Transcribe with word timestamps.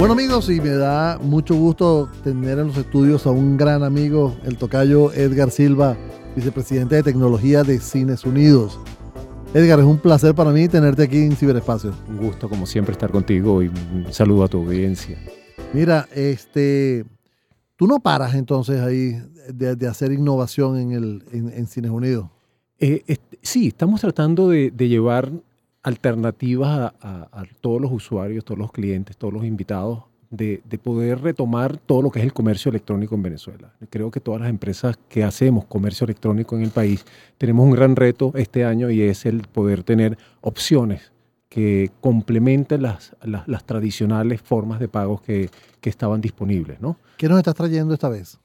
Bueno 0.00 0.14
amigos, 0.14 0.48
y 0.48 0.62
me 0.62 0.70
da 0.70 1.18
mucho 1.18 1.54
gusto 1.54 2.08
tener 2.24 2.58
en 2.58 2.68
los 2.68 2.78
estudios 2.78 3.26
a 3.26 3.30
un 3.32 3.58
gran 3.58 3.82
amigo, 3.82 4.34
el 4.44 4.56
tocayo 4.56 5.12
Edgar 5.12 5.50
Silva, 5.50 5.94
vicepresidente 6.34 6.94
de 6.94 7.02
tecnología 7.02 7.64
de 7.64 7.78
Cines 7.80 8.24
Unidos. 8.24 8.80
Edgar, 9.52 9.78
es 9.78 9.84
un 9.84 9.98
placer 9.98 10.34
para 10.34 10.52
mí 10.52 10.68
tenerte 10.68 11.02
aquí 11.02 11.18
en 11.18 11.36
Ciberespacio. 11.36 11.92
Un 12.08 12.16
gusto, 12.16 12.48
como 12.48 12.64
siempre, 12.64 12.92
estar 12.92 13.10
contigo 13.10 13.62
y 13.62 13.68
un 13.68 14.06
saludo 14.10 14.44
a 14.44 14.48
tu 14.48 14.62
audiencia. 14.62 15.18
Mira, 15.74 16.08
este, 16.14 17.04
tú 17.76 17.86
no 17.86 18.00
paras 18.00 18.34
entonces 18.34 18.80
ahí 18.80 19.22
de, 19.52 19.86
hacer 19.86 20.12
innovación 20.12 20.78
en, 20.78 20.92
el, 20.92 21.24
en, 21.30 21.66
Cines 21.66 21.90
Unidos. 21.90 22.30
Eh, 22.78 23.18
sí, 23.42 23.68
estamos 23.68 24.00
tratando 24.00 24.48
de, 24.48 24.70
llevar 24.70 25.30
alternativas 25.82 26.92
a, 27.00 27.44
todos 27.60 27.80
los 27.80 27.92
usuarios, 27.92 28.44
todos 28.44 28.58
los 28.58 28.72
clientes, 28.72 29.16
todos 29.16 29.32
los 29.32 29.44
invitados, 29.44 30.04
de, 30.30 30.62
poder 30.82 31.20
retomar 31.20 31.76
todo 31.76 32.02
lo 32.02 32.10
que 32.10 32.20
es 32.20 32.24
el 32.24 32.32
comercio 32.32 32.70
electrónico 32.70 33.14
en 33.16 33.22
Venezuela. 33.22 33.72
Creo 33.90 34.10
que 34.10 34.20
todas 34.20 34.40
las 34.40 34.50
empresas 34.50 34.96
que 35.08 35.24
hacemos 35.24 35.64
comercio 35.64 36.04
electrónico 36.04 36.56
en 36.56 36.62
el 36.62 36.70
país 36.70 37.04
tenemos 37.36 37.66
un 37.66 37.72
gran 37.72 37.96
reto 37.96 38.32
este 38.36 38.64
año 38.64 38.90
y 38.90 39.02
es 39.02 39.26
el 39.26 39.42
poder 39.42 39.82
tener 39.82 40.16
opciones 40.40 41.12
que 41.48 41.90
complementen 42.00 42.82
las, 42.82 43.16
las, 43.24 43.64
tradicionales 43.64 44.40
formas 44.40 44.78
de 44.78 44.86
pagos 44.86 45.20
que, 45.20 45.50
que, 45.80 45.90
estaban 45.90 46.20
disponibles. 46.20 46.80
¿no? 46.80 46.96
¿Qué 47.16 47.28
nos 47.28 47.38
estás 47.38 47.56
trayendo 47.56 47.92
esta 47.92 48.08
vez? 48.08 48.38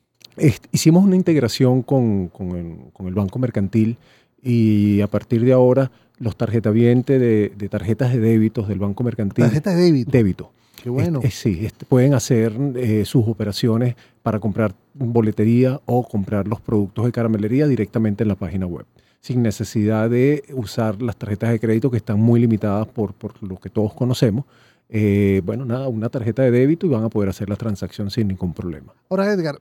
hicimos 0.72 1.04
una 1.04 1.16
integración 1.16 1.82
con, 1.82 2.28
con, 2.28 2.56
el, 2.58 2.92
con, 2.92 3.08
el, 3.08 3.14
Banco 3.14 3.40
Mercantil 3.40 3.98
y 4.42 5.02
a 5.02 5.08
partir 5.08 5.46
de 5.46 5.54
ahora 5.54 5.92
los 6.20 6.36
tarjetavientes 6.36 7.20
de, 7.20 7.52
de 7.56 7.70
tarjetas 7.70 8.14
de 8.14 8.20
débitos 8.20 8.68
del 8.68 8.80
Banco 8.80 9.04
Mercantil. 9.04 9.46
¿Tarjetas 9.46 9.76
de 9.76 9.82
débito? 9.82 10.12
Débito. 10.12 10.52
Qué 10.82 10.90
bueno. 10.90 11.20
sí, 11.32 11.68
pueden 11.90 12.14
hacer 12.14 12.54
eh, 12.76 13.06
sus 13.06 13.28
operaciones 13.28 13.96
para 14.22 14.40
comprar 14.40 14.76
boletería 14.94 15.82
o 15.86 16.08
comprar 16.08 16.48
los 16.48 16.62
productos 16.62 17.06
de 17.06 17.12
caramelería 17.12 17.68
directamente 17.68 18.24
en 18.24 18.28
la 18.28 18.36
página 18.36 18.68
web 18.68 18.86
sin 19.26 19.42
necesidad 19.42 20.08
de 20.12 20.44
usar 20.54 21.02
las 21.02 21.16
tarjetas 21.18 21.50
de 21.50 21.60
crédito 21.60 21.90
que 21.90 21.98
están 21.98 22.20
muy 22.20 22.40
limitadas 22.40 22.88
por, 22.88 23.16
por 23.16 23.42
lo 23.42 23.58
que 23.60 23.72
todos 23.72 23.96
conocemos. 23.96 24.46
Eh, 24.88 25.42
bueno, 25.44 25.66
nada, 25.66 25.88
una 25.88 26.10
tarjeta 26.10 26.44
de 26.44 26.52
débito 26.52 26.86
y 26.86 26.90
van 26.90 27.04
a 27.04 27.10
poder 27.10 27.30
hacer 27.30 27.50
la 27.50 27.56
transacción 27.56 28.12
sin 28.12 28.28
ningún 28.28 28.54
problema. 28.54 28.94
Ahora, 29.10 29.34
Edgar, 29.34 29.60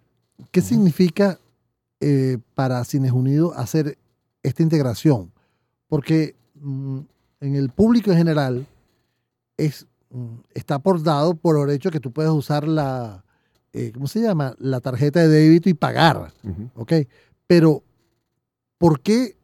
¿qué 0.51 0.61
significa 0.61 1.39
eh, 2.01 2.37
para 2.55 2.85
Cines 2.85 3.13
Unidos 3.13 3.55
hacer 3.57 3.97
esta 4.43 4.63
integración? 4.63 5.33
Porque 5.89 6.35
en 6.65 7.57
el 7.57 7.71
público 7.71 8.11
en 8.11 8.17
general 8.17 8.67
es, 9.57 9.87
mm, 10.11 10.37
está 10.55 10.79
por 10.79 11.03
dado 11.03 11.35
por 11.35 11.69
el 11.69 11.75
hecho 11.75 11.91
que 11.91 12.01
tú 12.01 12.11
puedes 12.13 12.33
usar 12.33 12.67
la, 12.67 13.25
eh, 13.73 13.91
¿cómo 13.93 14.07
se 14.07 14.21
llama? 14.21 14.55
La 14.59 14.81
tarjeta 14.81 15.21
de 15.21 15.29
débito 15.29 15.69
y 15.69 15.75
pagar, 15.75 16.33
¿ok? 16.75 16.93
Pero, 17.47 17.83
¿por 18.79 19.01
qué 19.01 19.37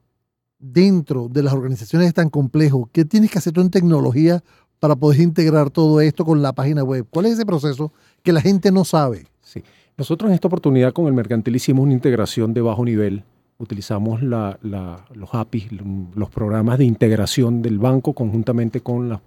dentro 0.58 1.28
de 1.28 1.42
las 1.42 1.52
organizaciones 1.52 2.08
es 2.08 2.14
tan 2.14 2.30
complejo? 2.30 2.88
¿Qué 2.92 3.04
tienes 3.04 3.30
que 3.30 3.38
hacer 3.38 3.52
tú 3.52 3.60
en 3.60 3.70
tecnología 3.70 4.42
para 4.78 4.96
poder 4.96 5.20
integrar 5.20 5.70
todo 5.70 6.00
esto 6.00 6.24
con 6.24 6.42
la 6.42 6.52
página 6.52 6.84
web? 6.84 7.06
¿Cuál 7.10 7.26
es 7.26 7.32
ese 7.32 7.46
proceso 7.46 7.92
que 8.22 8.32
la 8.32 8.40
gente 8.40 8.70
no 8.70 8.84
sabe? 8.84 9.26
Sí. 9.42 9.62
Nosotros 9.96 10.30
en 10.30 10.34
esta 10.34 10.48
oportunidad 10.48 10.92
con 10.92 11.06
el 11.08 11.12
mercantil 11.12 11.56
hicimos 11.56 11.82
una 11.82 11.92
integración 11.92 12.54
de 12.54 12.62
bajo 12.62 12.84
nivel. 12.84 13.24
Utilizamos 13.60 14.22
los 14.22 15.34
APIs, 15.34 15.68
los 16.14 16.30
programas 16.30 16.78
de 16.78 16.86
integración 16.86 17.62
del 17.62 17.78
banco 17.78 18.14
conjuntamente 18.14 18.80
con 18.80 19.08
la, 19.08 19.20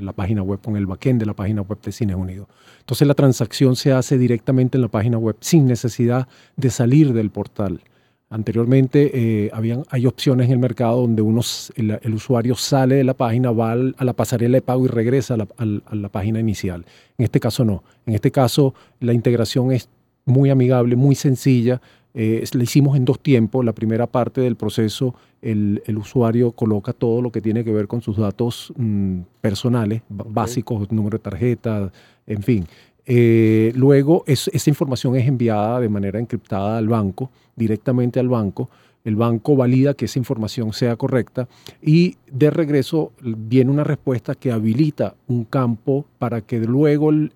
la 0.00 0.12
página 0.12 0.42
web, 0.42 0.60
con 0.60 0.76
el 0.76 0.86
backend 0.86 1.20
de 1.20 1.26
la 1.26 1.34
página 1.34 1.62
web 1.62 1.78
de 1.80 1.92
Cines 1.92 2.16
Unidos. 2.16 2.48
Entonces 2.80 3.06
la 3.06 3.14
transacción 3.14 3.76
se 3.76 3.92
hace 3.92 4.18
directamente 4.18 4.78
en 4.78 4.82
la 4.82 4.88
página 4.88 5.18
web 5.18 5.36
sin 5.40 5.66
necesidad 5.66 6.26
de 6.56 6.70
salir 6.70 7.12
del 7.12 7.30
portal. 7.30 7.82
Anteriormente 8.28 9.12
eh, 9.14 9.50
habían, 9.52 9.84
hay 9.88 10.04
opciones 10.04 10.46
en 10.46 10.52
el 10.54 10.58
mercado 10.58 11.02
donde 11.02 11.22
uno, 11.22 11.42
el, 11.76 12.14
usuario 12.14 12.56
sale 12.56 12.96
de 12.96 13.04
la 13.04 13.14
página, 13.14 13.52
va 13.52 13.72
a 13.72 14.04
la 14.04 14.12
pasarela 14.14 14.56
de 14.56 14.62
pago 14.62 14.84
y 14.84 14.88
regresa 14.88 15.34
a 15.34 15.94
la, 15.94 16.08
página 16.08 16.40
inicial. 16.40 16.84
En 17.18 17.24
este 17.24 17.38
caso 17.38 17.64
no. 17.64 17.84
En 18.04 18.14
este 18.14 18.32
caso 18.32 18.74
la 18.98 19.12
integración 19.12 19.70
es 19.70 19.88
muy 20.24 20.50
amigable, 20.50 20.96
muy 20.96 21.14
sencilla. 21.14 21.80
Eh, 22.18 22.42
la 22.54 22.62
hicimos 22.62 22.96
en 22.96 23.04
dos 23.04 23.20
tiempos. 23.20 23.62
La 23.62 23.74
primera 23.74 24.06
parte 24.06 24.40
del 24.40 24.56
proceso, 24.56 25.14
el, 25.42 25.82
usuario 25.98 26.52
coloca 26.52 26.94
todo 26.94 27.20
lo 27.20 27.30
que 27.30 27.42
tiene 27.42 27.62
que 27.62 27.72
ver 27.72 27.86
con 27.86 28.00
sus 28.00 28.16
datos 28.16 28.72
mm, 28.74 29.20
personales, 29.42 30.00
básicos, 30.08 30.90
número 30.90 31.18
de 31.18 31.22
tarjeta, 31.22 31.92
en 32.26 32.42
fin. 32.42 32.66
Eh, 33.04 33.70
luego 33.76 34.24
esa 34.26 34.70
información 34.70 35.14
es 35.14 35.28
enviada 35.28 35.78
de 35.78 35.90
manera 35.90 36.18
encriptada 36.18 36.78
al 36.78 36.88
banco, 36.88 37.30
directamente 37.54 38.18
al 38.18 38.28
banco. 38.28 38.70
El 39.06 39.14
banco 39.14 39.54
valida 39.54 39.94
que 39.94 40.06
esa 40.06 40.18
información 40.18 40.72
sea 40.72 40.96
correcta 40.96 41.46
y 41.80 42.16
de 42.28 42.50
regreso 42.50 43.12
viene 43.22 43.70
una 43.70 43.84
respuesta 43.84 44.34
que 44.34 44.50
habilita 44.50 45.14
un 45.28 45.44
campo 45.44 46.04
para 46.18 46.40
que 46.40 46.58
luego 46.58 47.10
el, 47.10 47.32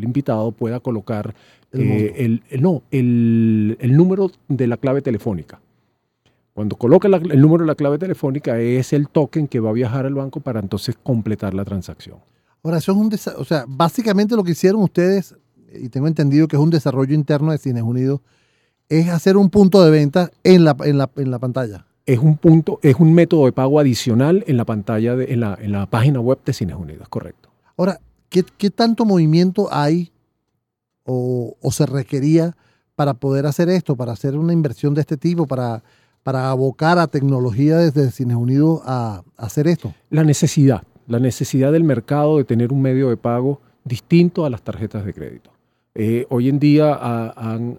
invitado 0.00 0.52
pueda 0.52 0.78
colocar 0.78 1.34
el, 1.72 2.42
eh, 2.48 2.58
no, 2.60 2.84
el, 2.92 3.76
número 3.80 4.30
de 4.46 4.68
la 4.68 4.76
clave 4.76 5.02
telefónica. 5.02 5.60
Cuando 6.54 6.76
coloca 6.76 7.08
el 7.08 7.40
número 7.40 7.64
de 7.64 7.68
la 7.68 7.74
clave 7.74 7.98
telefónica 7.98 8.60
es 8.60 8.92
el 8.92 9.08
token 9.08 9.48
que 9.48 9.58
va 9.58 9.70
a 9.70 9.72
viajar 9.72 10.06
al 10.06 10.14
banco 10.14 10.38
para 10.38 10.60
entonces 10.60 10.96
completar 11.02 11.54
la 11.54 11.64
transacción. 11.64 12.18
Ahora, 12.62 12.78
eso 12.78 12.92
es 12.92 12.98
un 12.98 13.10
o 13.36 13.44
sea, 13.44 13.64
básicamente 13.66 14.36
lo 14.36 14.44
que 14.44 14.52
hicieron 14.52 14.80
ustedes, 14.80 15.34
y 15.74 15.88
tengo 15.88 16.06
entendido 16.06 16.46
que 16.46 16.54
es 16.54 16.62
un 16.62 16.70
desarrollo 16.70 17.14
interno 17.14 17.50
de 17.50 17.58
Cines 17.58 17.82
Unidos, 17.82 18.20
es 18.98 19.08
hacer 19.08 19.36
un 19.36 19.50
punto 19.50 19.84
de 19.84 19.90
venta 19.90 20.30
en 20.44 20.64
la, 20.64 20.76
en 20.84 21.30
la, 21.30 21.38
pantalla. 21.38 21.86
Es 22.06 22.18
un 22.18 22.36
punto, 22.36 22.78
es 22.82 22.96
un 22.96 23.14
método 23.14 23.46
de 23.46 23.52
pago 23.52 23.78
adicional 23.80 24.44
en 24.46 24.56
la 24.56 24.64
pantalla, 24.64 25.16
de, 25.16 25.32
en, 25.32 25.40
la, 25.40 25.58
en 25.60 25.72
la 25.72 25.86
página 25.86 26.20
web 26.20 26.38
de 26.44 26.52
Cines 26.52 26.76
Unidos, 26.76 27.08
correcto. 27.08 27.50
Ahora, 27.76 28.00
¿qué, 28.28 28.70
tanto 28.70 29.04
movimiento 29.04 29.68
hay 29.72 30.12
o, 31.04 31.56
se 31.70 31.86
requería 31.86 32.56
para 32.94 33.14
poder 33.14 33.46
hacer 33.46 33.68
esto, 33.68 33.96
para 33.96 34.12
hacer 34.12 34.36
una 34.36 34.52
inversión 34.52 34.94
de 34.94 35.00
este 35.00 35.16
tipo, 35.16 35.46
para, 35.46 35.82
para 36.22 36.50
abocar 36.50 36.98
a 36.98 37.06
tecnología 37.06 37.78
desde 37.78 38.10
Cines 38.10 38.36
Unidos 38.36 38.82
a 38.84 39.22
hacer 39.36 39.66
esto? 39.66 39.94
La 40.10 40.24
necesidad 40.24 40.82
la 41.06 41.18
necesidad 41.18 41.72
del 41.72 41.84
mercado 41.84 42.38
de 42.38 42.44
tener 42.44 42.72
un 42.72 42.82
medio 42.82 43.08
de 43.08 43.16
pago 43.16 43.60
distinto 43.84 44.44
a 44.44 44.50
las 44.50 44.62
tarjetas 44.62 45.04
de 45.04 45.12
crédito. 45.12 45.50
Eh, 45.94 46.26
hoy 46.30 46.48
en 46.48 46.58
día 46.58 47.32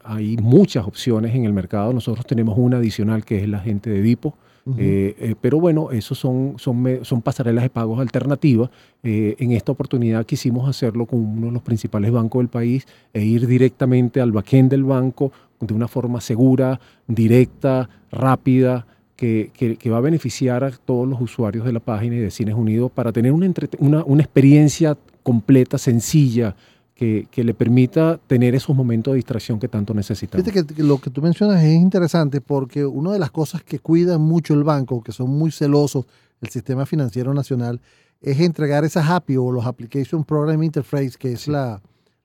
hay 0.03 0.37
muchas 0.37 0.85
opciones 0.85 1.33
en 1.35 1.45
el 1.45 1.53
mercado. 1.53 1.93
Nosotros 1.93 2.25
tenemos 2.25 2.57
una 2.57 2.77
adicional 2.77 3.25
que 3.25 3.41
es 3.41 3.49
la 3.49 3.59
gente 3.59 3.89
de 3.89 4.01
Vipo. 4.01 4.35
Eh, 4.77 5.15
eh, 5.19 5.35
pero 5.41 5.59
bueno, 5.59 5.91
esos 5.91 6.17
son, 6.17 6.53
son, 6.57 6.99
son 7.01 7.21
pasarelas 7.21 7.63
de 7.63 7.69
pagos 7.69 7.99
alternativas. 7.99 8.69
en 9.03 9.51
esta 9.51 9.73
oportunidad 9.73 10.25
quisimos 10.25 10.69
hacerlo 10.69 11.05
con 11.05 11.19
uno 11.19 11.47
de 11.47 11.51
los 11.53 11.61
principales 11.61 12.11
bancos 12.11 12.39
del 12.39 12.47
país 12.47 12.87
e 13.11 13.23
ir 13.23 13.45
directamente 13.45 14.21
al 14.21 14.31
backend 14.31 14.69
del 14.71 14.85
banco 14.85 15.33
de 15.59 15.73
una 15.73 15.87
forma 15.87 16.21
segura, 16.21 16.79
directa, 17.07 17.89
rápida, 18.11 18.85
que, 19.15 19.89
va 19.89 19.97
a 19.97 20.01
beneficiar 20.01 20.63
a 20.63 20.71
todos 20.71 21.07
los 21.07 21.21
usuarios 21.21 21.65
de 21.65 21.73
la 21.73 21.79
página 21.79 22.15
y 22.15 22.19
de 22.19 22.31
Cines 22.31 22.55
Unidos 22.55 22.91
para 22.91 23.11
tener 23.11 23.31
una, 23.31 24.03
una, 24.05 24.21
experiencia 24.21 24.97
completa, 25.23 25.77
sencilla, 25.77 26.55
que, 26.95 27.27
le 27.35 27.53
permita 27.53 28.19
tener 28.27 28.55
esos 28.55 28.75
momentos 28.75 29.13
de 29.13 29.17
distracción 29.17 29.59
que 29.59 29.67
tanto 29.67 29.93
necesitamos. 29.93 30.45
Fíjate 30.45 30.73
que, 30.73 30.83
lo 30.83 30.99
que 30.99 31.09
tú 31.09 31.21
mencionas 31.21 31.63
es 31.63 31.73
interesante 31.73 32.39
porque 32.39 32.85
una 32.85 33.11
de 33.11 33.19
las 33.19 33.31
cosas 33.31 33.63
que 33.63 33.79
cuida 33.79 34.17
mucho 34.17 34.53
el 34.53 34.63
banco, 34.63 35.03
que 35.03 35.11
son 35.11 35.29
muy 35.29 35.51
celosos 35.51 36.05
el 36.41 36.49
sistema 36.49 36.85
financiero 36.85 37.33
nacional, 37.33 37.81
es 38.21 38.39
entregar 38.39 38.85
esas 38.85 39.09
API 39.09 39.37
o 39.37 39.51
los 39.51 39.65
Application 39.65 40.23
Program 40.23 40.61
Interface, 40.63 41.13
que 41.17 41.33
es 41.33 41.47
la, 41.47 41.81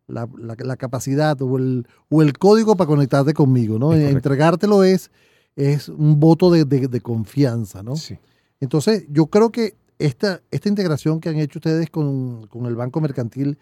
la, 0.07 0.77
capacidad 0.77 1.41
o 1.43 1.57
el, 1.57 1.87
o 2.09 2.23
el 2.23 2.39
código 2.39 2.77
para 2.77 2.87
conectarte 2.87 3.35
conmigo. 3.35 3.79
¿no? 3.79 3.93
Entregártelo 3.93 4.85
es 4.85 5.11
es 5.59 5.89
un 5.89 6.21
voto 6.21 6.53
de, 6.53 7.01
confianza, 7.01 7.83
¿no? 7.83 7.97
Sí. 7.97 8.17
Entonces, 8.61 9.07
yo 9.11 9.27
creo 9.27 9.51
que 9.51 9.75
esta, 9.99 10.41
esta 10.53 10.69
integración 10.69 11.21
que 11.21 11.31
han 11.31 11.37
hecho 11.37 11.59
ustedes 11.59 11.91
con, 11.91 12.49
el 12.65 12.77
Banco 12.77 13.01
Mercantil, 13.01 13.59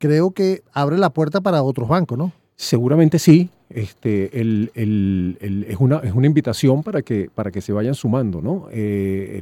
creo 0.00 0.32
que 0.32 0.62
abre 0.72 0.98
la 0.98 1.10
puerta 1.10 1.40
para 1.40 1.62
otros 1.62 1.88
bancos, 1.88 2.18
¿no? 2.18 2.32
Seguramente 2.56 3.20
sí. 3.20 3.50
Este, 3.68 4.40
es, 4.40 5.76
una, 5.78 5.98
es 5.98 6.12
una 6.12 6.26
invitación 6.26 6.82
para 6.82 7.02
que, 7.02 7.30
para 7.32 7.52
que 7.52 7.60
se 7.60 7.72
vayan 7.72 7.94
sumando, 7.94 8.40
¿no? 8.40 8.66
Eh, 8.72 9.40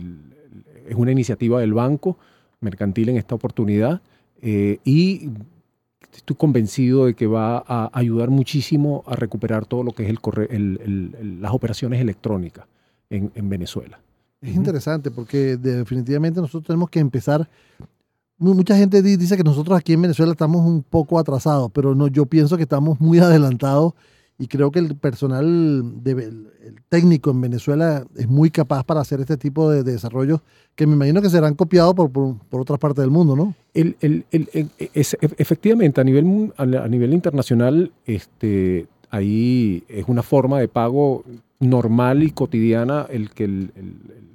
es 0.87 0.95
una 0.95 1.13
iniciativa 1.13 1.61
del 1.61 1.73
Banco 1.73 2.19
Mercantil 2.61 3.09
en 3.09 3.17
esta 3.17 3.35
oportunidad 3.35 4.03
eh, 4.43 4.79
y 4.85 5.31
estoy 6.13 6.37
convencido 6.37 7.07
de 7.07 7.15
que 7.15 7.27
va 7.27 7.65
a 7.67 7.91
ayudar 7.93 8.29
muchísimo 8.29 9.05
a 9.07 9.15
recuperar 9.15 9.65
todo 9.65 9.85
lo 9.85 9.93
que 9.93 10.05
es 10.05 10.11
el, 10.51 11.39
las 11.41 11.53
operaciones 11.53 12.01
electrónicas 12.01 12.67
en, 13.11 13.49
Venezuela. 13.49 14.01
Es 14.41 14.55
interesante 14.55 15.11
porque 15.11 15.57
definitivamente 15.57 16.41
nosotros 16.41 16.67
tenemos 16.67 16.91
que 16.91 17.01
empezar 17.01 17.49
mucha 18.39 18.77
gente 18.77 19.03
dice 19.03 19.37
que 19.37 19.45
nosotros 19.45 19.79
aquí 19.79 19.93
en 19.93 20.03
Venezuela 20.03 20.33
estamos 20.33 20.65
un 20.65 20.83
poco 20.83 21.19
atrasados, 21.19 21.71
pero 21.73 21.95
no, 21.95 22.07
yo 22.09 22.27
pienso 22.27 22.57
que 22.57 22.63
estamos 22.63 23.01
muy 23.01 23.19
adelantados 23.21 23.95
y 24.39 24.47
creo 24.47 24.71
que 24.71 24.79
el 24.79 24.97
personal 24.97 25.45
el 26.05 26.47
técnico 26.89 27.33
en 27.33 27.41
Venezuela 27.41 28.07
es 28.17 28.29
muy 28.29 28.51
capaz 28.51 28.85
para 28.85 29.01
hacer 29.01 29.21
este 29.21 29.37
tipo 29.37 29.69
de, 29.69 29.83
desarrollos 29.83 30.41
que 30.77 30.87
me 30.87 30.95
imagino 30.95 31.21
que 31.21 31.29
serán 31.29 31.55
copiados 31.55 31.95
por, 31.95 32.11
por, 32.11 32.61
otras 32.61 32.79
partes 32.79 33.03
del 33.03 33.11
mundo, 33.11 33.35
¿no? 33.35 33.55
El, 33.75 33.97
efectivamente, 35.37 36.01
a 36.01 36.05
nivel, 36.05 36.53
a 36.57 36.89
nivel 36.89 37.13
internacional, 37.15 37.91
este, 38.07 38.87
ahí 39.11 39.83
es 39.89 40.05
una 40.07 40.23
forma 40.23 40.61
de 40.61 40.69
pago 40.69 41.25
normal 41.61 42.23
y 42.23 42.31
cotidiana 42.31 43.07
el 43.11 43.31
que 43.31 43.47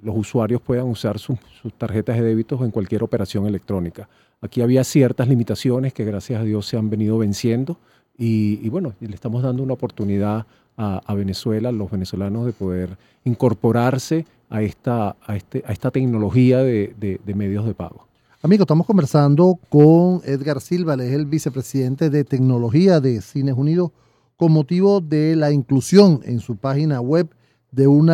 los 0.02 0.18
usuarios 0.18 0.62
puedan 0.62 0.88
usar 0.88 1.20
sus, 1.20 1.38
tarjetas 1.78 2.18
de 2.18 2.24
débitos 2.24 2.62
en 2.62 2.72
cualquier 2.72 3.04
operación 3.04 3.46
electrónica. 3.48 4.10
Aquí 4.42 4.62
había 4.62 4.84
ciertas 4.84 5.28
limitaciones 5.28 5.94
que 5.94 6.04
gracias 6.04 6.42
a 6.42 6.44
Dios 6.44 6.66
se 6.68 6.78
han 6.78 6.90
venido 6.90 7.18
venciendo 7.18 7.78
y, 8.18 8.68
bueno, 8.70 8.94
le 9.00 9.16
estamos 9.16 9.42
dando 9.42 9.64
una 9.64 9.74
oportunidad 9.74 10.46
a, 10.76 11.14
Venezuela, 11.14 11.70
a 11.70 11.72
los 11.72 11.90
venezolanos, 11.90 12.46
de 12.46 12.52
poder 12.52 12.98
incorporarse 13.24 14.26
a 14.50 14.62
esta, 14.62 15.16
a 15.26 15.36
este, 15.36 15.64
a 15.66 15.72
esta 15.72 15.92
tecnología 15.92 16.60
de, 16.60 16.94
de 16.98 17.34
medios 17.34 17.66
de 17.66 17.74
pago. 17.74 18.08
Amigo, 18.42 18.64
estamos 18.64 18.86
conversando 18.86 19.58
con 19.70 20.22
Edgar 20.26 20.60
Silva, 20.60 20.96
él 20.96 21.00
es 21.00 21.14
el 21.14 21.26
vicepresidente 21.26 22.10
de 22.10 22.26
tecnología 22.26 23.00
de 23.00 23.22
Cines 23.22 23.56
Unidos 23.56 23.92
con 24.44 24.52
motivo 24.52 25.00
de 25.00 25.38
la 25.38 25.54
inclusión 25.54 26.20
en 26.26 26.42
su 26.42 26.58
página 26.58 27.00
web 27.00 27.34
de 27.72 27.88
un 27.88 28.08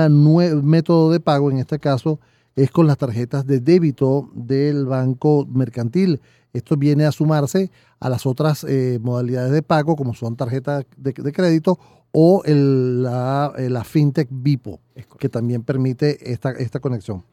método 0.64 1.10
de 1.10 1.20
pago, 1.20 1.50
en 1.50 1.58
este 1.58 1.80
caso 1.80 2.20
es 2.56 2.70
con 2.70 2.86
las 2.86 3.00
tarjetas 3.00 3.48
de 3.48 3.60
débito 3.60 4.30
del 4.36 4.86
Banco 4.86 5.48
Mercantil. 5.52 6.22
Esto 6.54 6.78
viene 6.78 7.06
a 7.06 7.12
sumarse 7.12 7.72
a 8.00 8.10
las 8.10 8.28
otras 8.28 8.64
eh, 8.64 9.00
modalidades 9.02 9.52
de 9.52 9.64
pago, 9.64 9.96
como 9.96 10.14
son 10.14 10.36
tarjetas 10.36 10.86
de, 10.98 11.14
crédito 11.14 11.80
o 12.12 12.44
el, 12.46 13.02
la, 13.02 13.52
eh, 13.58 13.68
la, 13.68 13.84
FinTech 13.84 14.28
Bipo, 14.30 14.82
que 15.18 15.30
también 15.30 15.64
permite 15.64 16.32
esta, 16.32 16.52
esta 16.52 16.80
conexión. 16.80 17.24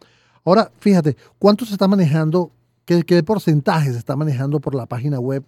Ahora, 0.43 0.72
fíjate, 0.78 1.19
¿cuánto 1.38 1.66
se 1.66 1.72
está 1.72 1.87
manejando? 1.87 2.50
¿Qué, 2.87 3.02
¿Qué 3.02 3.22
porcentaje 3.22 3.93
se 3.93 3.98
está 3.98 4.16
manejando 4.16 4.58
por 4.58 4.75
la 4.75 4.87
página 4.87 5.20
web 5.20 5.44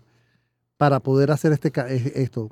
para 0.79 1.01
poder 1.01 1.31
hacer 1.33 1.53
este 1.53 1.71
esto? 2.15 2.51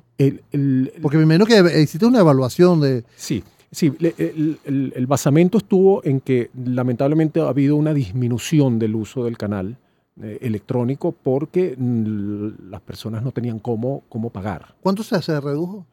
Porque 1.01 1.17
me 1.17 1.23
imagino 1.23 1.45
que 1.45 1.57
existe 1.81 2.05
una 2.05 2.19
evaluación 2.19 2.81
de... 2.81 3.05
Sí, 3.15 3.43
sí. 3.71 3.93
El, 3.99 5.05
basamento 5.07 5.57
estuvo 5.57 6.03
en 6.03 6.19
que 6.19 6.51
lamentablemente 6.53 7.39
ha 7.39 7.47
habido 7.47 7.77
una 7.77 7.93
disminución 7.93 8.77
del 8.77 8.95
uso 8.95 9.23
del 9.23 9.37
canal 9.37 9.77
eh, 10.21 10.39
electrónico 10.41 11.13
porque 11.13 11.75
las 11.77 12.81
personas 12.81 13.23
no 13.23 13.31
tenían 13.31 13.59
cómo, 13.59 14.03
cómo 14.09 14.29
pagar. 14.29 14.75
¿Cuánto 14.81 15.03
se, 15.03 15.19
se 15.21 15.39
redujo? 15.39 15.85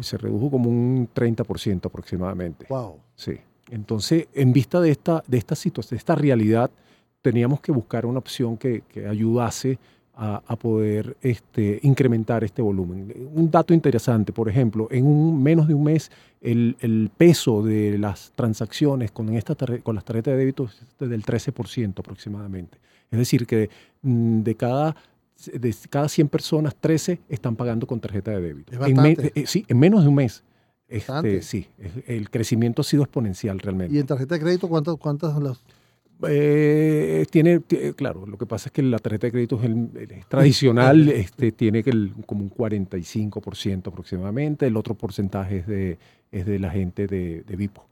se 0.00 0.16
redujo 0.16 0.50
como 0.50 0.70
un 0.70 1.10
30% 1.14 1.86
aproximadamente. 1.86 2.64
Wow. 2.70 2.96
Sí. 3.14 3.32
Entonces, 3.70 4.28
en 4.32 4.52
vista 4.52 4.80
de 4.80 4.90
esta, 4.90 5.22
de 5.26 5.36
esta 5.36 5.54
situación, 5.54 5.96
de 5.96 5.98
esta 5.98 6.14
realidad, 6.14 6.70
teníamos 7.20 7.60
que 7.60 7.72
buscar 7.72 8.06
una 8.06 8.18
opción 8.18 8.56
que, 8.56 8.82
que 8.88 9.06
ayudase 9.06 9.78
a, 10.16 10.56
poder 10.56 11.16
este, 11.22 11.80
incrementar 11.82 12.44
este 12.44 12.62
volumen. 12.62 13.12
Un 13.34 13.50
dato 13.50 13.74
interesante, 13.74 14.32
por 14.32 14.48
ejemplo, 14.48 14.88
en 14.90 15.06
un, 15.06 15.42
menos 15.42 15.66
de 15.66 15.74
un 15.74 15.84
mes 15.84 16.10
el, 16.40 17.10
peso 17.16 17.62
de 17.62 17.98
las 17.98 18.32
transacciones 18.34 19.10
con, 19.10 19.30
esta 19.34 19.56
con 19.82 19.94
las 19.94 20.04
tarjetas 20.04 20.32
de 20.32 20.38
débito 20.38 20.64
es 20.64 21.08
del 21.08 21.24
13% 21.24 21.98
aproximadamente. 21.98 22.78
Es 23.10 23.18
decir, 23.18 23.46
que 23.46 23.70
mm, 24.02 24.42
de 24.42 24.54
cada 24.54 24.96
de 25.52 25.74
cada 25.90 26.08
100 26.08 26.28
personas, 26.28 26.76
13 26.76 27.20
están 27.28 27.56
pagando 27.56 27.86
con 27.86 28.00
tarjeta 28.00 28.30
de 28.30 28.40
débito. 28.40 28.72
En 28.84 29.04
eh, 29.04 29.44
sí, 29.46 29.64
en 29.68 29.78
menos 29.78 30.02
de 30.02 30.08
un 30.08 30.14
mes. 30.14 30.44
Este, 30.86 31.42
sí, 31.42 31.66
el 32.06 32.30
crecimiento 32.30 32.82
ha 32.82 32.84
sido 32.84 33.02
exponencial 33.02 33.58
realmente. 33.58 33.96
¿Y 33.96 33.98
en 33.98 34.06
tarjeta 34.06 34.36
de 34.36 34.40
crédito 34.40 34.68
cuántas, 34.68 34.96
cuántas 34.96 35.36
las, 35.42 35.60
eh, 36.28 37.26
tiene, 37.30 37.60
claro, 37.96 38.26
lo 38.26 38.38
que 38.38 38.46
pasa 38.46 38.68
es 38.68 38.72
que 38.72 38.82
la 38.82 38.98
tarjeta 38.98 39.26
de 39.26 39.32
crédito 39.32 39.60
es, 39.62 40.26
tradicional, 40.28 41.08
este, 41.08 41.52
tiene 41.52 41.82
que 41.82 42.10
como 42.26 42.42
un 42.42 42.50
45% 42.50 43.88
aproximadamente, 43.88 44.66
el 44.66 44.76
otro 44.76 44.94
porcentaje 44.94 45.58
es 45.58 45.66
de, 45.66 45.98
es 46.32 46.46
de 46.46 46.58
la 46.58 46.70
gente 46.70 47.06
de, 47.06 47.42
de 47.42 47.56
Vipo. 47.56 47.84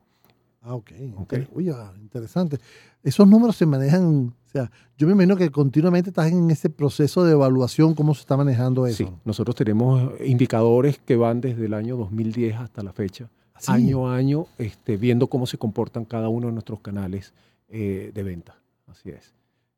Ah, 0.62 0.74
ok. 0.74 0.90
okay. 1.18 1.48
Uy, 1.52 1.70
ah, 1.70 1.92
interesante. 2.00 2.58
Esos 3.02 3.26
números 3.26 3.56
se 3.56 3.66
manejan, 3.66 4.32
o 4.46 4.48
sea, 4.48 4.70
yo 4.96 5.08
me 5.08 5.12
imagino 5.12 5.36
que 5.36 5.50
continuamente 5.50 6.10
estás 6.10 6.30
en 6.30 6.48
ese 6.50 6.70
proceso 6.70 7.24
de 7.24 7.32
evaluación, 7.32 7.94
¿cómo 7.94 8.14
se 8.14 8.20
está 8.20 8.36
manejando 8.36 8.86
eso? 8.86 8.98
Sí, 8.98 9.08
nosotros 9.24 9.56
tenemos 9.56 10.12
indicadores 10.24 10.98
que 10.98 11.16
van 11.16 11.40
desde 11.40 11.66
el 11.66 11.74
año 11.74 11.96
2010 11.96 12.56
hasta 12.56 12.82
la 12.84 12.92
fecha, 12.92 13.28
¿Ah, 13.54 13.74
año 13.74 14.08
a 14.08 14.14
año, 14.14 14.46
este, 14.58 14.96
viendo 14.96 15.26
cómo 15.26 15.46
se 15.46 15.58
comportan 15.58 16.04
cada 16.04 16.28
uno 16.28 16.46
de 16.46 16.52
nuestros 16.52 16.78
canales 16.78 17.32
eh, 17.72 18.12
de 18.12 18.22
venta. 18.22 18.56
Así 18.86 19.08
es. 19.08 19.32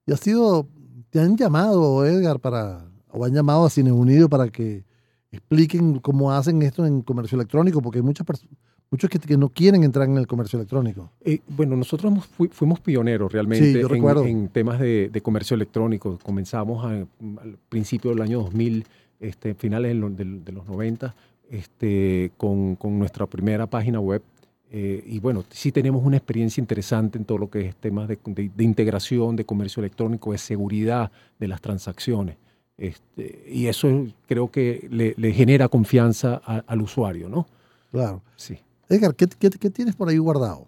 Y 0.05 0.12
ha 0.12 0.17
sido, 0.17 0.69
te 1.11 1.20
han 1.20 1.37
llamado, 1.37 2.05
Edgar, 2.05 2.41
para, 2.41 2.85
o 3.11 3.25
han 3.25 3.32
llamado 3.32 3.64
a 3.64 3.70
Cine 3.70 3.93
Unido 3.93 4.29
para 4.29 4.49
que 4.49 4.85
expliquen 5.31 6.00
cómo 6.00 6.32
hacen 6.32 6.61
esto 6.62 6.85
en 6.85 7.02
comercio 7.02 7.37
electrónico, 7.37 7.81
porque 7.81 8.00
hay 8.00 8.02
muchas 8.02 8.26
muchos 8.91 9.08
que, 9.11 9.37
no 9.37 9.49
quieren 9.49 9.82
entrar 9.85 10.08
en 10.08 10.19
el 10.19 10.26
comercio 10.26 10.58
electrónico. 10.58 11.11
Eh, 11.25 11.41
bueno, 11.49 11.76
nosotros 11.76 12.12
fuimos 12.50 12.81
pioneros 12.81 13.32
realmente 13.32 13.81
en, 13.81 14.49
temas 14.49 14.79
de, 14.81 15.20
comercio 15.23 15.55
electrónico. 15.55 16.19
Comenzamos 16.23 16.85
al 16.85 17.08
principio 17.69 18.11
del 18.11 18.23
año 18.23 18.41
2000, 18.41 18.85
este, 19.20 19.55
finales 19.55 19.96
de, 20.17 20.52
los 20.52 20.67
90, 20.67 21.14
este, 21.50 22.32
con, 22.37 22.76
con, 22.76 22.99
nuestra 22.99 23.26
primera 23.26 23.67
página 23.69 24.00
web 24.00 24.23
eh, 24.70 25.05
y 25.06 25.20
bueno, 25.20 25.44
sí 25.50 25.70
tenemos 25.72 26.05
una 26.05 26.16
experiencia 26.16 26.61
interesante 26.61 27.19
en 27.19 27.25
todo 27.25 27.38
lo 27.38 27.49
que 27.49 27.66
es 27.69 27.76
temas 27.76 28.08
de, 28.08 28.19
integración, 28.58 29.37
de 29.37 29.44
comercio 29.44 29.81
electrónico, 29.81 30.32
de 30.32 30.38
seguridad 30.38 31.12
de 31.38 31.49
las 31.49 31.61
transacciones. 31.61 32.37
Este, 32.76 33.44
y 33.49 33.69
eso 33.69 34.06
creo 34.26 34.50
que 34.50 34.88
le, 34.90 35.32
genera 35.32 35.69
confianza 35.69 36.34
al 36.34 36.82
usuario, 36.82 37.28
¿no? 37.28 37.46
Claro. 37.93 38.22
Sí. 38.34 38.58
Edgar, 38.88 39.14
¿qué, 39.14 39.28
tienes 39.28 39.94
por 39.94 40.08
ahí 40.08 40.19
guardado? 40.19 40.67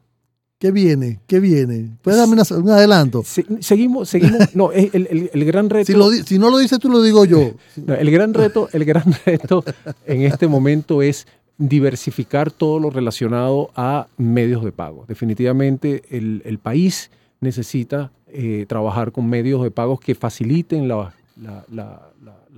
¿Qué 0.58 0.70
viene? 0.70 1.20
¿Qué 1.26 1.40
viene? 1.40 1.96
¿Puedes 2.00 2.19
darme 2.19 2.40
un 2.62 2.70
adelanto? 2.70 3.25
seguimos, 3.60 4.08
seguimos. 4.08 4.54
No, 4.54 4.70
el, 4.72 5.28
el, 5.32 5.44
gran 5.44 5.69
reto. 5.69 6.12
Si, 6.12 6.22
si, 6.22 6.38
no 6.38 6.49
lo 6.49 6.58
dices 6.58 6.78
tú, 6.78 6.88
lo 6.88 7.02
digo 7.02 7.25
yo. 7.25 7.50
el 7.99 8.11
gran 8.11 8.32
reto, 8.32 8.68
el 8.73 8.85
gran 8.85 9.12
reto 9.26 9.64
en 10.06 10.23
este 10.23 10.47
momento 10.47 11.02
es 11.02 11.26
diversificar 11.58 12.50
todo 12.50 12.78
lo 12.78 12.90
relacionado 12.90 13.70
a 13.75 14.08
medios 14.16 14.64
de 14.64 14.72
pago. 14.72 15.04
Definitivamente 15.08 16.02
el, 16.10 16.58
país 16.58 17.10
necesita 17.40 18.12
eh, 18.28 18.66
trabajar 18.68 19.12
con 19.12 19.28
medios 19.28 19.62
de 19.62 19.70
pago 19.70 19.98
que 19.98 20.14
faciliten 20.14 20.88
la, 20.88 21.12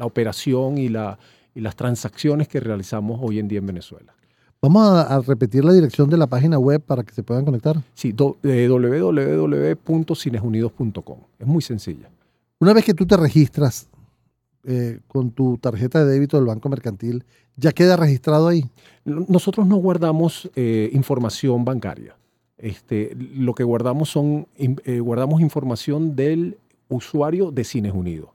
operación 0.01 0.79
y, 0.79 0.89
las 0.89 1.77
transacciones 1.77 2.49
que 2.49 2.61
realizamos 2.61 3.21
hoy 3.23 3.39
en 3.39 3.49
día 3.49 3.59
en 3.59 3.67
Venezuela. 3.67 4.15
Vamos 4.61 4.89
a, 4.89 5.21
repetir 5.21 5.65
la 5.65 5.73
dirección 5.73 6.11
de 6.11 6.17
la 6.17 6.27
página 6.27 6.59
web 6.59 6.83
para 6.83 7.05
que 7.05 7.15
se 7.15 7.23
puedan 7.23 7.45
conectar. 7.45 7.81
Sí, 7.95 8.13
eh, 8.43 8.67
www.cinesunidos.com. 8.69 11.19
Es 11.39 11.47
muy 11.47 11.63
sencilla. 11.63 12.11
Una 12.59 12.73
vez 12.73 12.85
que 12.85 12.95
tú 12.95 13.07
te 13.07 13.17
registras 13.17 13.89
eh, 14.71 15.01
con 15.09 15.31
tu 15.31 15.57
tarjeta 15.57 16.05
de 16.05 16.13
débito 16.13 16.37
del 16.37 16.45
Banco 16.45 16.69
Mercantil, 16.69 17.25
¿ya 17.57 17.73
queda 17.73 17.97
registrado 17.97 18.49
ahí? 18.49 18.67
Nosotros 19.07 19.67
no 19.67 19.77
guardamos 19.77 20.51
eh, 20.57 20.91
información 20.93 21.65
bancaria. 21.65 22.17
Este, 22.59 23.17
lo 23.17 23.55
que 23.55 23.65
guardamos 23.65 24.11
son 24.11 24.47
eh, 24.59 25.01
guardamos 25.01 25.41
información 25.41 26.15
del 26.17 26.59
usuario 26.91 27.51
de 27.51 27.65
Cines 27.65 27.95
Unidos. 27.95 28.29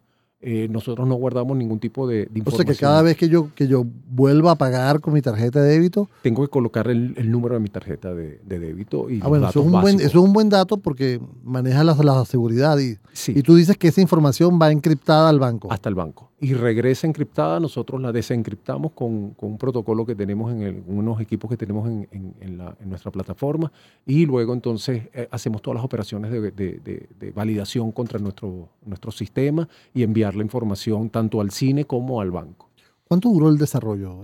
Eh, 0.46 0.68
nosotros 0.72 1.08
no 1.08 1.16
guardamos 1.16 1.56
ningún 1.56 1.80
tipo 1.80 2.08
de, 2.08 2.24
información. 2.24 2.54
O 2.54 2.58
sea 2.58 2.66
que 2.66 2.76
cada 2.76 3.02
vez 3.04 3.16
que 3.16 3.30
yo, 3.30 3.54
que 3.54 3.68
yo 3.68 3.86
vuelva 4.14 4.52
a 4.52 4.56
pagar 4.56 5.02
con 5.02 5.14
mi 5.14 5.22
tarjeta 5.22 5.62
de 5.62 5.72
débito... 5.72 6.10
Tengo 6.22 6.44
que 6.44 6.50
colocar 6.50 6.88
el, 6.88 7.32
número 7.32 7.56
de 7.56 7.60
mi 7.60 7.70
tarjeta 7.70 8.14
de, 8.14 8.40
débito 8.46 9.10
y 9.10 9.20
ah, 9.24 9.28
bueno, 9.28 9.50
eso 9.50 9.62
es, 9.62 9.66
un 9.66 9.72
buen, 9.72 9.96
eso 9.96 10.08
es 10.08 10.16
un 10.16 10.34
buen 10.34 10.50
dato 10.50 10.78
porque 10.78 11.20
maneja 11.44 11.84
la, 11.84 11.96
la 11.96 12.24
seguridad 12.26 12.78
y, 12.78 12.98
y 13.28 13.42
tú 13.42 13.56
dices 13.56 13.78
que 13.78 13.88
esa 13.88 14.02
información 14.02 14.60
va 14.62 14.72
encriptada 14.72 15.30
al 15.30 15.40
banco. 15.40 15.72
Hasta 15.72 15.90
el 15.90 15.96
banco. 15.96 16.30
Y 16.40 16.54
regresa 16.54 17.08
encriptada, 17.08 17.60
nosotros 17.60 18.02
la 18.02 18.12
desencriptamos 18.12 18.92
con, 18.92 19.32
con 19.32 19.52
un 19.52 19.58
protocolo 19.58 20.06
que 20.06 20.14
tenemos 20.14 20.54
en 20.54 20.84
unos 20.88 21.20
equipos 21.20 21.50
que 21.50 21.58
tenemos 21.58 21.88
en, 21.88 22.36
en, 22.40 22.58
la, 22.58 22.76
en, 22.80 22.90
nuestra 22.90 23.12
plataforma 23.12 23.72
y 24.06 24.26
luego 24.26 24.54
entonces 24.54 25.10
eh, 25.14 25.28
hacemos 25.32 25.62
todas 25.62 25.76
las 25.76 25.86
operaciones 25.86 26.32
de, 26.32 26.52
de 26.52 27.32
validación 27.32 27.92
contra 27.92 28.20
nuestro, 28.20 28.70
nuestro 28.86 29.12
sistema 29.12 29.68
y 29.94 30.04
enviar 30.04 30.36
la 30.36 30.44
información 30.44 31.10
tanto 31.10 31.42
al 31.42 31.52
cine 31.52 31.86
como 31.86 32.22
al 32.22 32.32
banco. 32.32 32.73
¿Cuánto 33.08 33.30
duró 33.30 33.50
el 33.50 33.58
desarrollo? 33.58 34.16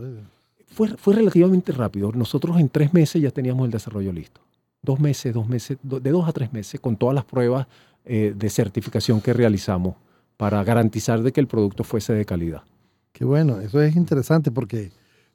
Fue, 0.67 0.89
fue 0.98 1.15
relativamente 1.15 1.71
rápido. 1.71 2.12
Nosotros 2.12 2.59
en 2.59 2.69
tres 2.69 2.93
meses 2.93 3.21
ya 3.21 3.31
teníamos 3.31 3.65
el 3.65 3.71
desarrollo 3.71 4.12
listo. 4.12 4.41
Dos 4.81 5.00
meses, 5.00 5.33
dos 5.33 5.48
meses, 5.48 5.77
de 5.83 6.12
dos 6.12 6.27
a 6.27 6.31
tres 6.31 6.53
meses, 6.53 6.79
con 6.79 6.95
todas 6.95 7.13
las 7.15 7.25
pruebas 7.25 7.67
eh, 8.05 8.33
de 8.36 8.50
certificación 8.50 9.19
que 9.21 9.33
realizamos 9.33 9.95
para 10.38 10.63
garantizar 10.63 11.21
de 11.21 11.31
que 11.33 11.41
el 11.41 11.48
producto 11.48 11.83
fuese 11.83 12.13
de 12.13 12.24
calidad. 12.25 12.63
Qué 13.12 13.25
bueno, 13.25 13.59
eso 13.59 13.81
es 13.81 13.95
interesante 13.95 14.51
porque 14.51 14.91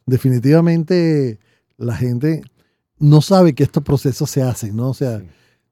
definitivamente 0.07 1.39
la 1.77 1.95
gente 1.97 2.43
no 2.99 3.21
sabe 3.21 3.55
que 3.55 3.65
estos 3.65 3.83
procesos 3.83 4.31
se 4.31 4.43
hacen, 4.43 4.77
¿no? 4.77 4.91
O 4.91 4.95
sea, 4.95 5.19
Sí. 5.19 5.27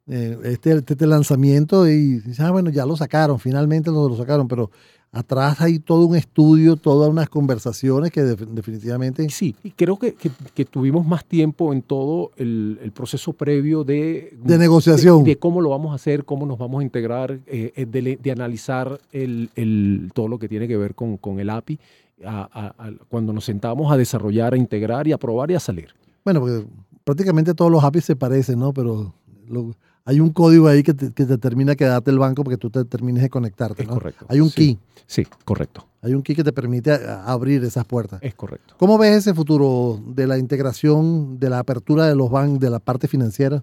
eh, 0.09 0.39
este, 0.45 0.73
este 0.73 1.07
lanzamiento 1.07 1.89
y 1.89 2.21
ah, 2.41 2.51
bueno, 2.51 2.71
ya 2.71 2.85
lo 2.85 2.97
sacaron, 2.97 3.39
finalmente 3.39 3.91
lo, 3.91 4.09
lo 4.09 4.17
sacaron, 4.17 4.49
pero 4.49 4.71
atrás 5.13 5.61
hay 5.61 5.79
todo 5.79 6.07
un 6.07 6.17
estudio, 6.17 6.77
todas 6.77 7.11
unas 7.11 7.29
conversaciones 7.29 8.11
que 8.11 8.23
def- 8.23 8.41
definitivamente... 8.49 9.29
Sí, 9.29 9.55
y 9.63 9.71
creo 9.73 9.99
que, 9.99 10.15
que- 10.15 10.31
que 10.55 10.65
tuvimos 10.65 11.07
más 11.07 11.25
tiempo 11.27 11.73
en 11.75 11.83
todo 11.83 12.31
el, 12.37 12.79
el 12.83 12.93
proceso 12.93 13.35
previo 13.35 13.85
de, 13.85 14.35
De 14.43 14.57
negociación. 14.57 15.23
de, 15.25 15.31
de 15.33 15.39
cómo 15.39 15.61
lo 15.61 15.69
vamos 15.69 15.93
a 15.93 15.97
hacer, 15.97 16.25
cómo 16.25 16.47
nos 16.47 16.59
vamos 16.59 16.81
a 16.81 16.85
integrar, 16.85 17.39
eh, 17.47 17.73
eh, 17.77 17.85
de, 17.87 18.19
de 18.23 18.33
analizar 18.33 18.99
el, 19.13 19.51
el- 19.55 20.11
todo 20.15 20.29
lo 20.29 20.39
que 20.39 20.49
tiene 20.49 20.67
que 20.67 20.79
ver 20.79 20.95
con, 20.95 21.19
con 21.19 21.39
el 21.39 21.51
API, 21.51 21.79
a- 22.25 22.49
a- 22.51 22.87
a- 22.89 22.93
cuando 23.11 23.35
nos 23.35 23.45
sentamos 23.45 23.93
a 23.93 23.99
desarrollar, 23.99 24.55
a 24.55 24.57
integrar 24.57 25.07
y 25.07 25.13
a 25.13 25.19
probar 25.19 25.51
y 25.51 25.55
a 25.55 25.61
salir. 25.61 25.89
Bueno, 26.25 26.41
porque 26.41 26.65
prácticamente 27.05 27.53
todos 27.53 27.71
los 27.71 27.85
APIs 27.85 28.05
se 28.07 28.17
parecen, 28.17 28.59
¿no? 28.61 28.73
Pero 28.73 29.13
lo- 29.47 29.75
hay 30.05 30.21
un 30.21 30.31
código 30.31 30.67
ahí 30.69 30.83
que 30.83 30.95
te, 30.95 31.13
que 31.13 31.25
te 31.27 31.39
termina 31.39 31.75
que 31.77 31.85
darte 31.85 32.11
el 32.11 32.19
banco 32.19 32.43
porque 32.45 32.57
tú 32.57 32.71
te 32.71 32.85
termines 32.85 33.23
de 33.23 33.31
conectarte, 33.31 33.83
Es 33.83 33.89
¿no? 33.89 33.95
correcto. 33.95 34.27
Hay 34.29 34.41
un 34.41 34.51
Sí. 34.51 34.55
key, 34.77 34.79
Sí, 35.07 35.27
correcto, 35.45 35.87
hay 36.01 36.15
un 36.15 36.23
key 36.23 36.35
que 36.35 36.43
te 36.45 36.53
permite 36.53 36.91
abrir 36.93 37.63
esas 37.65 37.85
puertas. 37.85 38.21
es 38.23 38.35
correcto. 38.35 38.75
¿Cómo 38.79 38.99
ves 38.99 39.17
ese 39.19 39.35
futuro 39.35 40.01
de 40.07 40.27
la 40.27 40.39
integración, 40.39 41.39
de 41.39 41.51
la 41.51 41.59
apertura 41.61 42.07
de 42.07 42.15
los 42.17 42.31
bancos, 42.31 42.61
de 42.61 42.71
la 42.71 42.79
parte 42.79 43.09
financiera? 43.09 43.63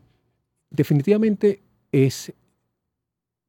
definitivamente 0.72 1.62
es, 1.92 2.32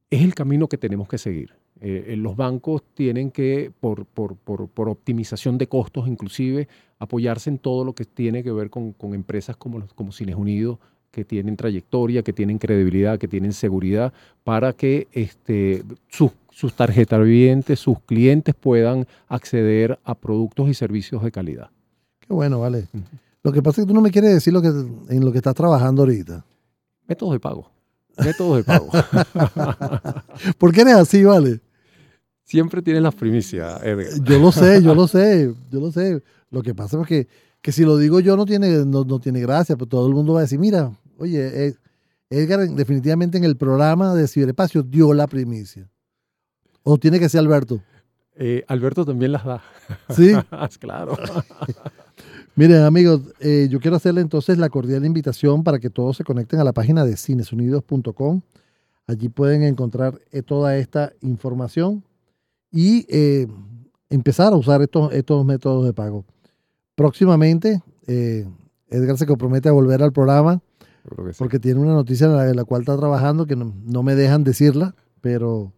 es 0.09 0.21
el 0.21 0.33
camino 0.33 0.67
que 0.67 0.77
tenemos 0.77 1.07
que 1.07 1.17
seguir. 1.19 1.51
Eh, 1.79 2.05
eh, 2.09 2.15
los 2.15 2.35
bancos 2.35 2.83
tienen 2.93 3.31
que, 3.31 3.71
por, 3.79 4.05
por- 4.05 4.35
por- 4.35 4.67
por 4.67 4.89
optimización 4.89 5.57
de 5.57 5.67
costos 5.67 6.07
inclusive, 6.07 6.67
apoyarse 6.99 7.49
en 7.49 7.57
todo 7.59 7.85
lo 7.85 7.93
que 7.93 8.05
tiene 8.05 8.43
que 8.43 8.51
ver 8.51 8.69
con, 8.69 8.93
con 8.93 9.13
empresas 9.13 9.55
como, 9.55 9.79
los- 9.79 9.93
como 9.93 10.11
Cines 10.11 10.35
Unidos, 10.35 10.79
que 11.11 11.25
tienen 11.25 11.57
trayectoria, 11.57 12.23
que 12.23 12.33
tienen 12.33 12.57
credibilidad, 12.57 13.19
que 13.19 13.27
tienen 13.27 13.53
seguridad, 13.53 14.13
para 14.43 14.73
que 14.73 15.07
este, 15.11 15.83
sus, 16.07 16.31
sus 16.49 16.73
tarjetavientes, 16.73 17.79
sus 17.79 17.99
clientes 17.99 18.55
puedan 18.55 19.05
acceder 19.27 19.99
a 20.03 20.15
productos 20.15 20.69
y 20.69 20.73
servicios 20.73 21.21
de 21.23 21.31
calidad. 21.31 21.69
Qué 22.19 22.33
bueno, 22.33 22.61
vale. 22.61 22.87
Lo 23.43 23.51
que 23.51 23.61
pasa 23.61 23.81
es 23.81 23.85
que 23.85 23.89
tú 23.89 23.93
no 23.93 24.01
me 24.01 24.11
quieres 24.11 24.33
decir 24.33 24.53
lo 24.53 24.61
que, 24.61 24.69
en 24.69 25.25
lo 25.25 25.31
que 25.31 25.39
estás 25.39 25.55
trabajando 25.55 26.03
ahorita. 26.03 26.45
Métodos 27.07 27.33
de 27.33 27.39
pago. 27.39 27.69
Métodos 28.17 28.57
de 28.57 28.63
pago. 28.63 28.89
¿Por 30.57 30.71
qué 30.73 30.81
eres 30.81 30.95
así, 30.95 31.23
vale? 31.23 31.59
Siempre 32.43 32.81
tienes 32.81 33.01
las 33.01 33.15
primicias, 33.15 33.81
Edgar. 33.83 34.23
Yo 34.23 34.39
lo 34.39 34.51
sé, 34.51 34.81
yo 34.83 34.93
lo 34.93 35.07
sé, 35.07 35.53
yo 35.71 35.79
lo 35.79 35.91
sé. 35.91 36.21
Lo 36.49 36.61
que 36.61 36.75
pasa 36.75 36.99
es 37.01 37.07
que, 37.07 37.27
que 37.61 37.71
si 37.71 37.83
lo 37.83 37.97
digo 37.97 38.19
yo 38.19 38.35
no 38.35 38.45
tiene, 38.45 38.85
no, 38.85 39.03
no 39.03 39.19
tiene 39.19 39.39
gracia, 39.39 39.77
pues 39.77 39.89
todo 39.89 40.07
el 40.07 40.13
mundo 40.13 40.33
va 40.33 40.39
a 40.39 40.41
decir, 40.43 40.59
mira, 40.59 40.91
oye, 41.21 41.75
Edgar 42.29 42.67
definitivamente 42.69 43.37
en 43.37 43.43
el 43.43 43.57
programa 43.57 44.15
de 44.15 44.27
Ciberespacio 44.27 44.83
dio 44.83 45.13
la 45.13 45.27
primicia. 45.27 45.89
O 46.83 46.97
tiene 46.97 47.19
que 47.19 47.29
ser 47.29 47.39
Alberto. 47.39 47.81
Eh, 48.35 48.63
Alberto 48.67 49.05
también 49.05 49.33
las 49.33 49.45
da. 49.45 49.61
Sí. 50.09 50.33
claro. 50.79 51.17
Miren, 52.55 52.83
amigos, 52.83 53.21
eh, 53.39 53.67
yo 53.69 53.79
quiero 53.79 53.97
hacerle 53.97 54.21
entonces 54.21 54.57
la 54.57 54.69
cordial 54.69 55.05
invitación 55.05 55.63
para 55.63 55.79
que 55.79 55.89
todos 55.89 56.17
se 56.17 56.23
conecten 56.23 56.59
a 56.59 56.63
la 56.63 56.73
página 56.73 57.05
de 57.05 57.15
cinesunidos.com. 57.17 58.41
Allí 59.07 59.29
pueden 59.29 59.63
encontrar 59.63 60.19
eh, 60.31 60.41
toda 60.41 60.77
esta 60.77 61.11
información 61.21 62.03
y 62.71 63.05
eh, 63.09 63.47
empezar 64.09 64.53
a 64.53 64.55
usar 64.55 64.81
estos, 64.81 65.11
estos 65.13 65.45
métodos 65.45 65.85
de 65.85 65.93
pago. 65.93 66.25
Próximamente, 66.95 67.81
eh, 68.07 68.47
Edgar 68.89 69.17
se 69.17 69.25
compromete 69.25 69.69
a 69.69 69.73
volver 69.73 70.01
al 70.01 70.13
programa 70.13 70.61
Yo 71.03 71.09
creo 71.15 71.27
que 71.27 71.33
sí. 71.33 71.39
porque 71.39 71.59
tiene 71.59 71.79
una 71.79 71.93
noticia 71.93 72.27
en 72.27 72.35
la, 72.35 72.49
en 72.49 72.55
la 72.55 72.63
cual 72.63 72.81
está 72.81 72.97
trabajando 72.97 73.45
que 73.45 73.55
no, 73.55 73.73
no 73.83 74.03
me 74.03 74.15
dejan 74.15 74.43
decirla, 74.43 74.95
pero 75.21 75.71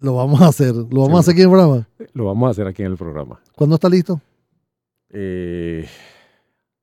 lo 0.00 0.14
vamos 0.14 0.40
a 0.42 0.46
hacer. 0.48 0.74
Lo 0.74 1.00
vamos 1.02 1.16
a 1.16 1.20
hacer 1.20 1.32
aquí 1.34 1.42
en 1.42 1.48
el 1.48 1.52
programa. 1.54 1.88
Lo 2.12 2.24
vamos 2.24 2.48
a 2.48 2.50
hacer 2.50 2.66
aquí 2.66 2.82
en 2.82 2.92
el 2.92 2.96
programa. 2.98 3.40
¿Cuándo 3.56 3.74
está 3.76 3.88
listo? 3.88 4.20
Eh, 5.10 5.86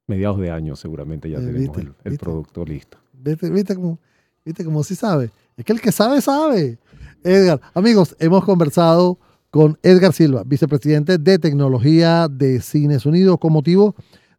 mediados 0.08 0.40
de 0.40 0.52
año 0.52 0.76
seguramente 0.76 1.30
ya 1.30 1.38
Eh, 1.38 1.42
tenemos 1.42 1.60
viste, 1.60 1.82
el, 1.82 1.88
el 2.04 2.12
viste. 2.12 2.24
producto 2.24 2.66
listo. 2.66 2.98
¿Viste, 3.14 3.50
viste 3.50 3.76
cómo, 3.76 4.00
viste 4.44 4.64
cómo 4.66 4.84
sí 4.84 4.96
sabe? 4.96 5.32
Es 5.58 5.66
que 5.66 5.74
el 5.74 5.82
que 5.82 5.92
sabe, 5.92 6.22
sabe. 6.22 6.78
Edgar, 7.24 7.60
amigos, 7.74 8.16
hemos 8.20 8.44
conversado 8.46 9.18
con 9.50 9.78
Edgar 9.84 10.12
Silva, 10.14 10.44
vicepresidente 10.46 11.18
de 11.18 11.40
tecnología 11.40 12.28
de 12.28 12.60
Cines 12.62 13.06
Unidos, 13.06 13.38
con 13.40 13.54
motivo 13.54 13.96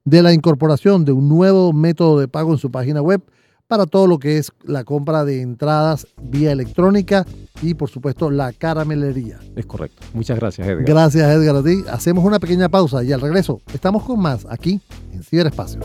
de 0.06 0.22
la 0.22 0.32
incorporación 0.32 1.04
de 1.04 1.12
un 1.12 1.28
nuevo 1.28 1.74
método 1.74 2.18
de 2.18 2.28
pago 2.28 2.52
en 2.52 2.58
su 2.58 2.70
página 2.70 3.02
web 3.02 3.20
para 3.66 3.86
todo 3.86 4.06
lo 4.06 4.18
que 4.18 4.38
es 4.38 4.52
la 4.64 4.84
compra 4.84 5.24
de 5.24 5.42
entradas 5.42 6.06
vía 6.22 6.52
electrónica 6.52 7.26
y, 7.60 7.74
por 7.74 7.90
supuesto, 7.90 8.30
la 8.30 8.52
caramelería. 8.52 9.40
Es 9.56 9.66
correcto. 9.66 10.06
Muchas 10.14 10.38
gracias, 10.38 10.68
Edgar. 10.68 10.84
Gracias, 10.84 11.28
Edgar, 11.28 11.56
a 11.56 11.62
ti. 11.62 11.82
Hacemos 11.90 12.24
una 12.24 12.38
pequeña 12.38 12.68
pausa 12.68 13.02
y 13.02 13.12
al 13.12 13.20
regreso 13.20 13.60
estamos 13.74 14.04
con 14.04 14.20
más 14.20 14.46
aquí 14.48 14.80
en 15.12 15.22
Ciberespacio. 15.24 15.80